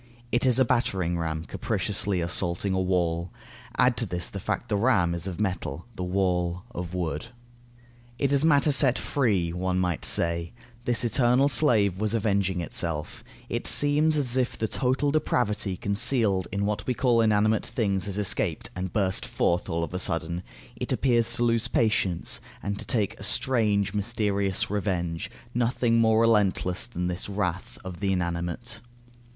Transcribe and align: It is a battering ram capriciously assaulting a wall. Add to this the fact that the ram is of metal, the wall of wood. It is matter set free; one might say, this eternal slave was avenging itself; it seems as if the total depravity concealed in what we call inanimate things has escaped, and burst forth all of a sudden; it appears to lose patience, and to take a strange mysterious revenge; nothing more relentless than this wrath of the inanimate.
It 0.31 0.47
is 0.47 0.57
a 0.57 0.65
battering 0.65 1.15
ram 1.19 1.45
capriciously 1.45 2.21
assaulting 2.21 2.73
a 2.73 2.81
wall. 2.81 3.29
Add 3.77 3.95
to 3.97 4.07
this 4.07 4.29
the 4.29 4.39
fact 4.39 4.67
that 4.69 4.75
the 4.75 4.81
ram 4.81 5.13
is 5.13 5.27
of 5.27 5.39
metal, 5.39 5.85
the 5.95 6.03
wall 6.03 6.63
of 6.71 6.95
wood. 6.95 7.27
It 8.17 8.33
is 8.33 8.43
matter 8.43 8.71
set 8.71 8.97
free; 8.97 9.53
one 9.53 9.77
might 9.77 10.03
say, 10.03 10.53
this 10.85 11.03
eternal 11.05 11.47
slave 11.47 11.99
was 11.99 12.15
avenging 12.15 12.61
itself; 12.61 13.23
it 13.47 13.67
seems 13.67 14.17
as 14.17 14.37
if 14.37 14.57
the 14.57 14.67
total 14.67 15.11
depravity 15.11 15.77
concealed 15.77 16.47
in 16.51 16.65
what 16.65 16.87
we 16.87 16.95
call 16.95 17.21
inanimate 17.21 17.67
things 17.67 18.07
has 18.07 18.17
escaped, 18.17 18.71
and 18.75 18.93
burst 18.93 19.23
forth 19.23 19.69
all 19.69 19.83
of 19.83 19.93
a 19.93 19.99
sudden; 19.99 20.41
it 20.75 20.91
appears 20.91 21.35
to 21.35 21.43
lose 21.43 21.67
patience, 21.67 22.41
and 22.63 22.79
to 22.79 22.85
take 22.85 23.19
a 23.19 23.23
strange 23.23 23.93
mysterious 23.93 24.67
revenge; 24.71 25.29
nothing 25.53 25.99
more 25.99 26.21
relentless 26.21 26.87
than 26.87 27.05
this 27.05 27.29
wrath 27.29 27.77
of 27.85 27.99
the 27.99 28.11
inanimate. 28.11 28.81